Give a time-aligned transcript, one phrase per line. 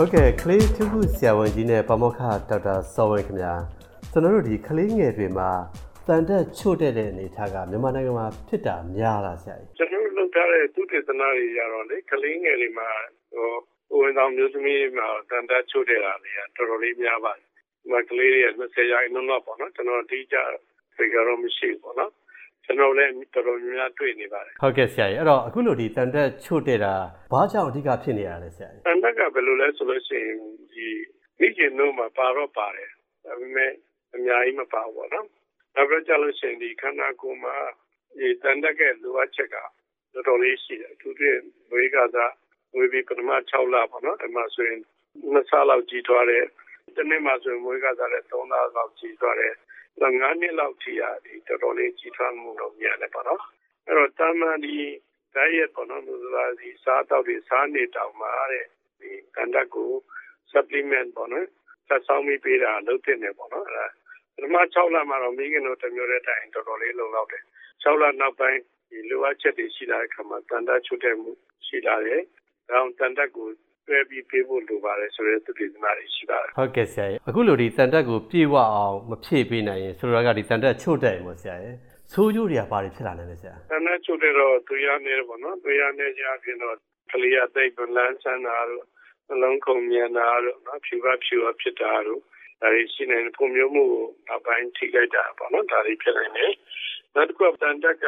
[0.00, 3.54] ဟုတ်ကဲ့ကလေးထုခုဆရာဝန်ကြီးနဲ့ပမောက္ခဒေါက်တာစောဝင်းခင်ဗျာ
[4.12, 5.50] ကျွန်တော်တို့ဒီကလေးငယ်တွေမှာ
[6.06, 12.88] တန်တက်ချို့တဲ့တဲ့အနေထားကမြန်မာနိုင်ငံမှာဖြစ်တာများလားဆရာကြီးကျွန်တော်တို့လုပ်ထားတဲ့သူတေသနာတွေရတော့လေကလေးငယ်တွေမှာ
[13.32, 17.46] ဟိုဝင်ဆောင်မျိုးသမီးမှာတန်တက်ချို့တဲ့တာတွေကတော်တော်လေးများပါတယ်
[17.80, 20.36] ဒီမှာကလေးတွေ20ရာခိုင်နှုန်းတော့ပေါ့နော်ကျွန်တော်အတိအကျ
[20.96, 22.12] ဖေကတော့မရှိဘူးပေါ့နော်
[22.64, 26.94] ကျွန်တော်လည်းတော်တော်များများတွေ့နေပါတယ်ဟုတ်ကဲ့ဆရာကြီးအဲ့တော့အခုလိုဒီတန်တက်ချို့တဲ့တာ
[27.32, 30.38] ဘာကြောင့်အဓိကဖြစ်နေရလဲဆရာကြီးတန်တက်ကဘယ်လိုလဲဆိုလို့ရှိရင်
[30.72, 30.86] ဒီ
[31.40, 32.90] မိခင်တို့မှာပါတော့ပါတယ်
[33.24, 33.72] ဒါပေမဲ့
[34.14, 35.26] အများကြီးမပါဘူးပေါ့နော်
[35.74, 37.56] နောက်ပြီးကြလို့ရှိရင်ဒီခန္ဓာကိုယ်မှာ
[38.18, 41.38] ဒီတန်တက်ကလိုအပ်ချက်ကတော်တော်လေးရှိတယ်သူတို့
[41.72, 42.32] ဝေကစား
[42.76, 44.78] ဝေပြီးပထမ6လပေါ့နော်ဒီမှာဆိုရင်
[45.32, 46.44] နှစ်ဆလောက်ကြီးထွားတယ်
[46.96, 49.54] တနေ့မှဆိုရင်ဝေကစားတဲ့3လလောက်ကြီးထွားတယ်
[50.06, 53.42] ၅နှစ်လောက်ထိရဒီတော်တော်လေးကြီးထွားမှုတော့မြန်တယ်ပေါ့နော်
[53.86, 54.76] အဲ့တော့တာမန်ဒီ
[55.34, 58.66] diet ပေါ့နော်လို့ဆိုတာဒီစားတော့ဒီစားနေတောင်မှာတဲ့
[59.00, 59.90] ဒီကန္တကို
[60.52, 61.46] supplement ပေါ့နော်
[61.88, 63.86] ဆက်ဆောင်ပြီးပေးတာလုပ်တင်တယ်ပေါ့နော်အဲ့ဒါ
[64.34, 67.42] ပထမ6လမှာတော့မိခင်တို့တမျိုးတဲ့တိုင်တော်တော်လေးလုံလောက်တယ်
[67.82, 68.60] 6လနောက်ပိုင်း
[68.90, 71.30] ဒီလိုအပ်ချက်တွေရှိလာတဲ့အခါမှာတန်တချွတ်တဲ့မှု
[71.66, 72.20] ရှိလာတယ်။
[72.68, 73.48] ဒါအောင်တန်တက်ကို
[73.88, 81.76] တွဲပြီးပေးဖို့လိုပါတယ်ဆိုတဲ့သူတွေသမားတွေရှိပါတယ်ဟုတ်ကဲ့ဆရာကြီးအခုလိုဒီတန်တက်ကိုပြေဝအောင်မဖြည့်ပေးနိုင်ရင်ဆိုတော့ကဒီတန်တက်ချို့တဲ့ရင်ပေါ့ဆရာကြီး
[82.12, 86.76] ဆိုးကျိုးတွေကဘာတွေဖြစ်လာနိုင်လဲဆရာတန်တက်ချို့တဲ့တော့သူရနေတယ်ပေါ့နော်သူရနေကြဖြစ်တော့
[87.12, 88.84] ကလေးရသိပ်ပလန်းဆန်းတာတို့
[89.28, 92.20] နှလုံးခုန်မြန်တာတို့နော်ဖြူကဖြူဖြစ်တာတို့
[92.60, 93.84] ဒါတွေရှိနေပုံမျိုးမှု
[94.34, 96.52] အပိုင်းထိခိုက်တာပေါ့နော်ဒါတွေဖြစ်နေတယ်
[97.14, 98.06] နောက်တစ်ခုတန်တက်က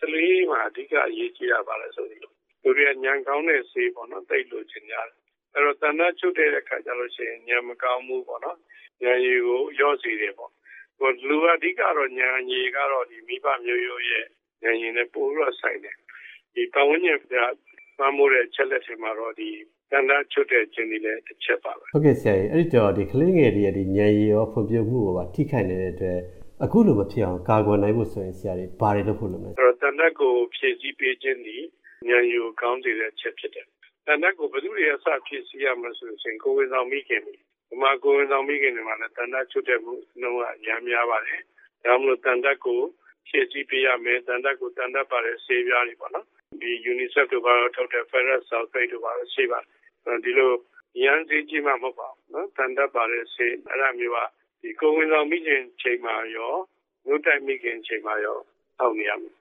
[0.00, 2.20] ကလေးမှာအဓိကအရေးကြီးတာပါလဲဆိုရင်
[2.62, 5.08] သူတွေကညံကောင်းတဲ့ဆေးပေါ့နော်တိတ်လို့ချင်ကြတယ်
[5.54, 8.58] အဲ့တော့တဏှာချုပ်တဲ့အခါကျလို့ရှိရင်ညံမကောင်းမှုပေါ့နော်
[9.02, 10.50] ညံရည်ကိုရော့စီတယ်ပေါ့
[10.98, 14.24] ဟိုလူအဓိကတော့ညံရည်ကတော့ဒီမိဘမျိုးရိုးရဲ့
[14.62, 15.96] ညံရည်နဲ့ပို့ပြီးဆိုင်တယ်
[16.54, 17.34] ဒီပဝန်းကျင်က
[18.00, 19.48] မမိုးတဲ့ချက်လက်တွေမှာတော့ဒီ
[19.90, 26.18] တန်တာချွတ်တဲ့ခြင်းတွေလည်းတစ်ချက်ပါပဲဟုတ်ကဲ့ဆရာကြီးအဲ့ဒီတော့ဒီကလေးငယ်တွေရဲ့ဒီညံရည်ရောဖွံ့ဖြိုးမှုကိုပါထိခိုက်နေတဲ့အတွက်
[26.64, 31.56] အခုလိုမဖြစ်အောင်ကာကွယ်နိုင်ဖို့ဆိုရင်ဆရာကြီးဘာတွေလုပ်ဖို့လုပ်မလဲအဲ့တော့တန်တာကိုဖြည့်ဆည်းပေးခြင်းဒီ
[32.06, 33.66] ညံရည်ကိုကောင်းစေတဲ့ချက်ဖြစ်တယ်
[34.06, 37.34] တန်တက်ကိုဘယ်သူတွေအစဖြစ်စီရမလို့ဆိုရင်ကိုဝင်ဆောင်မိခင်တွေ
[37.68, 41.42] ဒီမှာကိုဝင်ဆောင်မိခင်တွေမှာလည်းတန်တက်ချွတ်တဲ့မှုနှုန်းကအများများပါတယ်
[41.84, 42.80] ဒါမှမဟုတ်တန်တက်ကို
[43.28, 46.26] ဖြည့်ဆည်းပေးရမယ်တန်တက်ကိုတန်တက်ပါတဲ့ဆေးပြားတွေပေါ့နော်
[46.60, 49.58] ဒီ UNICEF တို့ဘာလို့ထုတ်တဲ့ ferrous sulfate တို့ဘာလို့ရှိပါ
[50.06, 50.52] တယ်ဒီလို
[51.02, 54.18] ရန်စီကြီးမှမဟုတ်ပါဘူးနော်တန်တက်ပါတဲ့ဆေးအဲ့ဒါမျိုးက
[54.62, 56.52] ဒီကိုဝင်ဆောင်မိခင်ချိန်မှာရော
[57.06, 58.38] မြို့တိုက်မိခင်ချိန်မှာရော
[58.78, 59.34] ထောက်နေရမယ်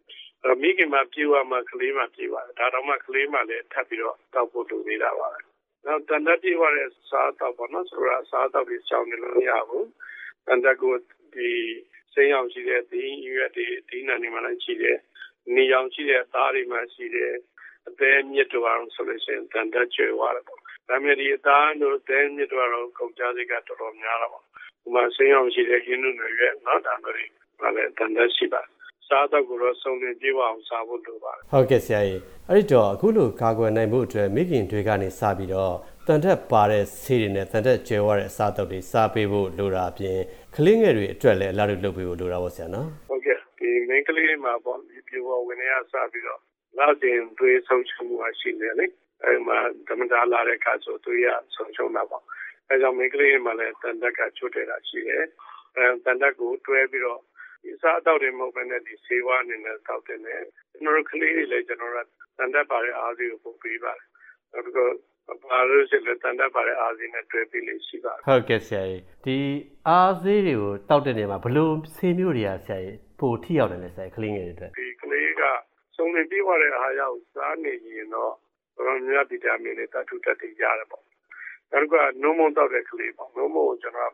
[0.62, 5.40] မိခင်မှာပြေဝမှာကလေးမှာပြေဝတယ်ဒါတော့မှကလေးမှာလည်းထပ်ပြီးတော့တောက်ဖို့လိုနေတာပါပဲ
[5.86, 9.88] နောက်တန်တပြေဝတဲ့စားတော့ပေါ့နော်ဆိုတော့စားတော့ဒီချောင်းနေလို့မရဘူး
[10.46, 10.94] တန်တကို
[11.36, 11.50] ဒီ
[12.14, 13.04] စိမ်းအောင်ရှိတဲ့ဒီ
[13.36, 14.98] ရွက်တွေဒီနာနေမှလည်းရှိတယ်
[15.56, 17.34] နေအောင်ရှိတဲ့သားတွေမှရှိတယ်
[17.88, 20.60] အသေးမြစ်တော်အောင်ဆိုလို့ရှိရင်တန်တကျွေသွားတယ်ပေါ့
[20.90, 24.44] ဒါမြည်ဒီအသားတို့အသေးမြစ်တော်အောင်ကုန်ကြစိတ်ကတော်တော်များတာပေါ့
[24.82, 27.24] ဒီမှာစိမ်းအောင်ရှိတဲ့ရင်းနှီးတွေရွက်နော်ဒါမျိုးတွေ
[27.76, 28.77] လည်းတန်တရှိပါတယ်
[29.08, 35.74] စားတော့ကိုတော့စုံလင်ပြေဝအောင်စားဖို့လိုပါတယ်ဟုတ်ကဲ့ဆရာကြီးအဲ့ဒီတော့အခုလိုကာကွယ်နိုင်ဖို့အတွက်မိခင်တွေကနေစပြီးတော့
[36.08, 40.18] တန်တက်ပါတဲ့ဆေးတွေနဲ့တန်တက်ကျွဲဝတဲ့အစားအသောက်တွေစားပေးဖို့လိုတာအပြင်
[40.56, 46.40] ကလေးငယ်တွေအတွက်လည်းအလားတူလုပ်ပေးဖို့လိုတာပေါ့ဆရာနော်ဟုတ်ကဲ့ဒီမိန်းကလေးတွေမှာပေါ့ဒီပြေဝဝင်နေရစပြီးတော့
[46.78, 48.86] လောက်တင်သွေးဆုံးရှုံးမှုရှိနေလေ
[49.24, 49.58] အဲ့မှာ
[49.88, 52.24] ဓမ္မတာလာတဲ့အခါဆိုသွေးရဆုံးရှုံးတာပေါ့
[52.70, 55.24] အဲကြောင့်မိန်းကလေးတွေမှာလည်းတန်တက်ကချွတ်တယ်တာရှိတယ်
[55.76, 57.22] အဲတန်တက်ကိုတွဲပြီးတော့
[57.68, 60.42] ဒီစားတော့တွေမဟုတ်ဘဲနဲ့ဒီဆေးဝါးအနေနဲ့တောက်တယ်နဲ့
[60.72, 62.08] ကျွန်တော်တို့ကလေးတွေလည်းကျွန်တော်တို့
[62.38, 64.06] တန်တက်ပါတဲ့အားစီကိုပို့ပေးပါတယ်
[64.52, 64.92] နောက်ပြီးတော့
[65.50, 69.38] ဘာလို့ဆိုလဲတန်တက်ပါတဲ့အားစီနဲ့တွဲပြီးလေးရှိပါတယ်ဟုတ်ကဲ့ဆရာကြီးဒီ
[69.88, 75.44] အားစီတွေကိုတောက်တဲ့နေရာမှာဘလို့ဆေးမျိုးတွေကဆရာကြီးပိုထိရောက်တယ်လဲဆရာကြီးကလေးငယ်တွေအတွက်ဒီကလေးက
[75.96, 78.34] စုံလင်ပြီးသွားတဲ့အားရောက်စားနေရင်တော့
[78.86, 81.04] ဘာများဗီတာမင်တွေတထုတက်တွေရတယ်ပေါ့
[81.72, 84.14] နောက်ကနိုးမုံတောက်တဲ့ကလေးပေါ့နိုးမုံကိုကျွန်တော်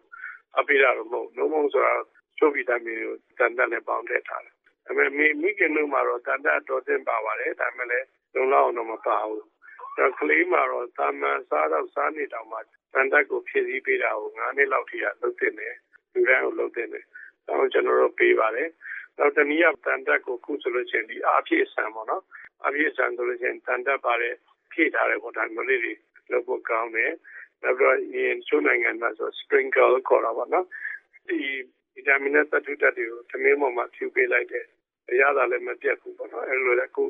[0.59, 1.93] အပိရတော့မဟုတ်နိုးမုံဆိုတာ
[2.37, 4.53] ချိုဗီတာမင်ကိုတန်တက်နဲ့ပေါင်းထည့်ထားတယ်။
[4.85, 9.43] ဒါပေမဲ့မိခင်တို့မှာတော့တန်တက်တော်တင်ပါပါတယ်ဒါပေမဲ့လည်းလုံလောက်အောင်တော့မပါဘူး။
[9.97, 12.57] ဒါကလေးမှာတော့တာမန်စားတော့စားနေတောင်မှ
[12.93, 15.73] တန်တက်ကိုဖြည့်ဆည်းပေးတာကို9နှစ်လောက်ထိကလုပ်တင်တယ်။
[16.13, 17.05] လူတိုင်းကိုလုပ်တင်တယ်။
[17.47, 18.69] ဒါကိုကျွန်တော်တို့ပေးပါတယ်။
[19.17, 22.23] နောက်တနည်းတန်တက်ကိုခုဆိုလို့ချင်းဒီအားဖြည့်ဆန်ပေါ့နော်။
[22.63, 24.33] အားဖြည့်ဆန်ဆိုလို့ချင်းတန်တက်ပါတဲ့
[24.71, 25.93] ဖြည့်ထားတဲ့ပေါ့ဒါမျိုးလေးတွေ
[26.31, 27.11] လုပ်ဖို့ကောင်းတယ်။
[27.63, 30.65] နောက်တော့ဒီချိုးနိုင်ငံမှာဆို sprinkle ခေါ်တာပေါ့နော်။
[31.27, 31.39] ဒီ
[31.95, 34.65] ဗီတာမင်နဲ့သတ္တုဓာတ်တွေကိုသမင်းပေါ်မှာဖြူပေးလိုက်တယ်။
[35.11, 37.03] အရသာလည်းမပြတ်ဘူးပေါ့နော်။အဲလိုလည်းအခု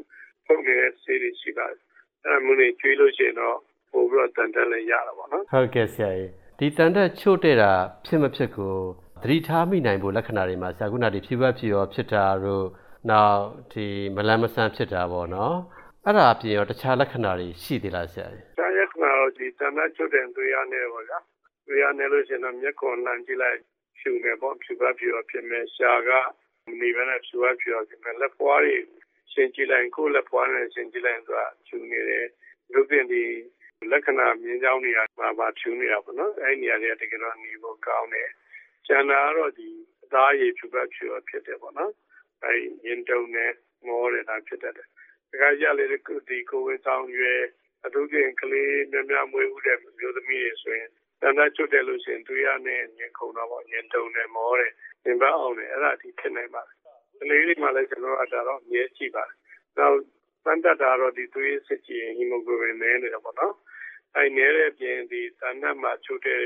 [0.45, 1.79] ထုတ်နေတဲ့ဆေးတွေရှိပါတယ်။
[2.25, 3.57] အဲမျိုးတွေကျွေးလို့ရှိရင်တော့
[3.91, 7.71] ပိုပြီးတော့တန်တက်လည်းရတာပေါ့နော်။ဟုတ်ကဲ့ဆရာကြီး။ဒီတန်တက်ချို့တဲ့တာ
[8.05, 8.75] ဖြစ်မဖြစ်ကို
[9.21, 12.65] သတိထားမိနိုင်ဖို့လက္ခဏာတွေမှာဆရာခုနဒီဖြူဘက်ဖြူရောဖြစ်တာတို့
[13.09, 13.39] နောက်
[13.73, 13.85] ဒီ
[14.15, 15.55] မလန်းမဆန်းဖြစ်တာပေါ့နော်။
[16.05, 21.19] အဲ့ဒါအပြင်ရောတခြားလက္ခဏာတွေရှိသေးလားဆရာကြီး။တခြားလက္ခဏာတော့ဒီတဏှာချုပ်တဲ့သွေးရနေပေါ့ဗျာ
[21.67, 23.59] သွေးရနေလို့ရှိရင်တော့မျက်ခွန်လှန်ကြည့်လိုက်
[24.03, 26.11] ဖြူနေပေါ့ဖြူပါဖြူဖြစ်မယ်ရှာက
[26.81, 28.75] နေပဲနဲ့ဖြူပါဖြူဖြစ်မယ်လက်ပွားတွေ
[29.31, 32.27] ရှင်းကြည့်လိုက်ကိုလက်ပွားနဲ့ရှင်းကြည့်လိုက်ဆိုတာဖြူနေတယ်
[32.73, 33.23] လူပြင်ဒီ
[33.91, 38.29] လက္ခဏာမြင်ကြောင်းနေရာမှာပါဖြူနေတာပေါ့နော်အဲ့နေရာတွေကတကယ်တော့နေဖို့ကောင်းတယ်
[38.87, 39.69] ကျန်တာကတော့ဒီ
[40.03, 41.93] အသားရည်ဖြူပါဖြူဖြစ်တယ်ပေါ့နော်
[42.43, 43.51] အဲ့ရင်တုံနဲ့
[43.87, 44.87] မောတယ်ဒါဖြစ်တတ်တယ်
[45.31, 47.41] တခါကြလေဒီကိုဝင်ဆောင်ရွယ်
[47.85, 50.89] အထူးဖြင့်ကလေးများများမွေးဦးတဲ့မျိုးသမီးတွေဆိုရင်
[51.23, 54.71] တန်တချွတ်တယ်လို့ရှိရင်သူရနဲ့ညင်ခုံတော့ပေါ့ညင်တုံနဲ့မောတယ်
[55.03, 56.77] သင်ပန်းအောင်တယ်အဲ့ဒါဒီဖြစ်နိုင်ပါတယ်
[57.19, 59.35] ကလေးတွေမှလည်းကျွန်တော်အတားတော့မြဲကြည့်ပါတယ်
[59.77, 59.97] နောက်
[60.45, 63.53] တန်တတာတော့ဒီသွေးစစ်ကြည့်ဟီမိုဂလိုဘင်နည်းနေတော့ပေါ့နော်
[64.15, 66.41] အဲ့နည်းတဲ့အပြင်ဒီတန်တမှာချွတ်တဲ့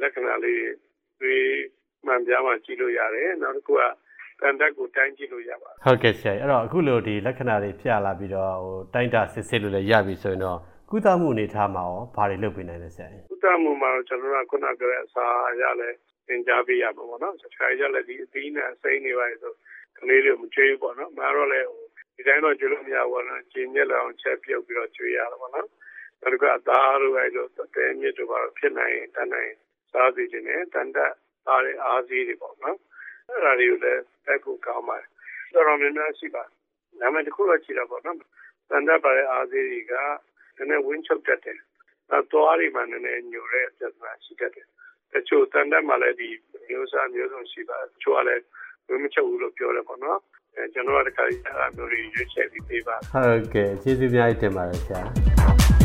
[0.00, 0.66] လက္ခဏာလေး
[1.20, 1.46] သွေး
[2.06, 3.82] မှန်ပြားမှကြည့်လို့ရတယ်နောက်တစ်ခုက
[4.40, 10.58] တန်တက်ကိုတိုင်းကြည့်လို့ရပါတယ်ဟုတ်ကဲ့ဆရာအဲ့တော့အခုလိုဒီလက္ခဏာတွေပြလာပြီးတော့ဟိုတိုင်းတာစစ်စစ်လို့လည်းရပြီဆိုရင်တော့
[10.96, 15.26] ကုသမှုအနေထားမှာရောဘာတွေလုပ်ပေးနိုင်လဲဆရာကုသမှုမှာကျွန်တော်ကခုနကပြောတဲ့အစာ
[15.60, 15.88] ရလဲ
[16.26, 19.52] သင်ကြားပေးရမှာပေါ့နော်ဆရာရလဲဒီအသီးနဲ့အစိမ်းတွေပါဆို
[19.98, 21.60] ကလေးတွေမကြွေးဘူးပေါ့နော်မာတော့လဲ
[22.14, 25.68] ဒီတိုင်းတော့ကျွလို့မရဘူးနော်ကျင်းညက်လောင်ချက်ပြုတ်ပြီးတော့ကျွေးရတာပေါ့နော်
[26.20, 29.52] နောက်ကအသားတို့အဲလိုတဲမြစ်တို့ပါဖြစ်နိုင်တန်နိုင်
[29.92, 30.98] စားစီခြင်းနဲ့တန်တ
[31.48, 32.78] အားတဲ့အားစီးတွေပေါ့နော်
[33.28, 35.08] အဲ့ဒါတွေကိုလည်းတိုက်ဖို့ကောင်းပါတယ်
[35.52, 36.50] တော်တော်များများရှိပါတယ်
[37.00, 38.18] နာမည်တစ်ခုတော့ရှိတာပေါ့နော်
[38.70, 39.94] တန်တပါတဲ့အားစီးတွေက
[40.56, 41.58] နည်းနည်း ဝင်းချုပ်တတ်တယ်။
[42.12, 44.66] အဲသွားတွေမှာ နည်းနည်းညိုတဲ့ပြဿနာ ရှိတတ်တယ်။
[45.12, 46.28] တချို့တန်တက်မှာလည်းဒီ
[46.68, 48.42] မျိုးစားမျိုးစုံ ရှိပါတယ်။တချို့ကလည်း
[48.88, 50.18] ဝင်းမချုပ်ဘူးလို့ ပြောတယ်ပေါ့နော်။
[50.56, 55.83] အဲကျွန်တော်ကတခါကြီးအဲ့လိုမျိုးတွေ ရွေးချယ်ပြီး ပေးပါဟုတ်ကဲ့ ကျေးဇူးများတင်ပါတယ် ဆရာ